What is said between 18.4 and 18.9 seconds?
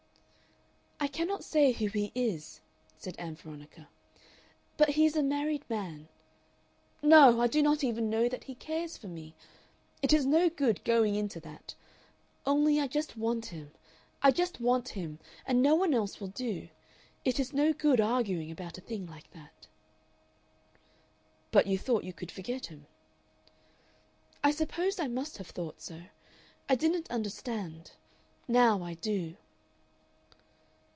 about a